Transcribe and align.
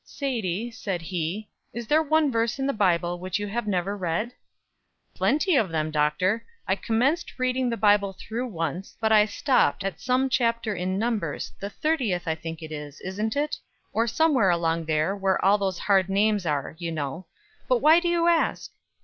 "Sadie," 0.03 0.71
said 0.71 0.99
he, 0.99 1.47
"is 1.73 1.85
there 1.85 2.01
one 2.01 2.31
verse 2.31 2.57
in 2.57 2.65
the 2.65 2.73
Bible 2.73 3.19
which 3.19 3.37
you 3.37 3.47
have 3.49 3.67
never 3.67 3.95
read?" 3.95 4.33
"Plenty 5.13 5.55
of 5.55 5.69
them, 5.69 5.91
Doctor. 5.91 6.43
I 6.67 6.75
commenced 6.75 7.37
reading 7.37 7.69
the 7.69 7.77
Bible 7.77 8.15
through 8.17 8.47
once; 8.47 8.97
but 8.99 9.11
I 9.11 9.25
stopped 9.27 9.83
at 9.83 9.99
some 10.01 10.27
chapter 10.27 10.73
in 10.73 10.97
Numbers 10.97 11.51
the 11.59 11.69
thirtieth, 11.69 12.27
I 12.27 12.33
think 12.33 12.63
it 12.63 12.71
is, 12.71 12.99
isn't 13.01 13.35
it? 13.35 13.57
or 13.93 14.07
somewhere 14.07 14.49
along 14.49 14.85
there 14.85 15.15
where 15.15 15.39
all 15.45 15.59
those 15.59 15.77
hard 15.77 16.09
names 16.09 16.47
are, 16.47 16.75
you 16.79 16.91
know. 16.91 17.27
But 17.67 17.77
why 17.77 17.99
do 17.99 18.07
you 18.07 18.25
ask?" 18.25 18.71